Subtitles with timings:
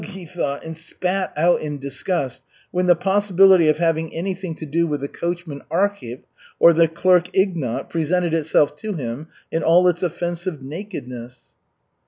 [0.03, 4.87] he thought, and spat out in disgust when the possibility of having anything to do
[4.87, 6.23] with the coachman Arkhip
[6.57, 11.53] or the clerk Ignat presented itself to him in all its offensive nakedness.